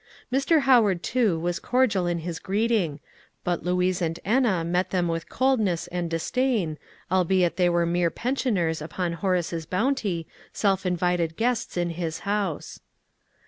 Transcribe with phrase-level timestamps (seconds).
[0.33, 0.61] Mr.
[0.61, 2.99] Howard, too, was cordial in his greeting,
[3.43, 6.79] but Louise and Enna met them with coldness and disdain,
[7.11, 12.79] albeit they were mere pensioners upon Horace's bounty, self invited guests in his house.